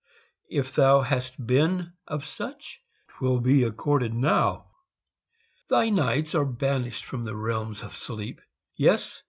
[0.49, 4.71] if thou Hast been of such, 'twill be accorded now.
[5.69, 8.41] Thy nights are banished from the realms of sleep:
[8.75, 9.19] Yes!